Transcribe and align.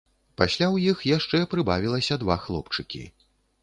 Пасля 0.41 0.65
ў 0.75 0.95
іх 0.95 1.05
яшчэ 1.17 1.43
прыбавілася 1.53 2.21
два 2.25 2.43
хлопчыкі. 2.49 3.09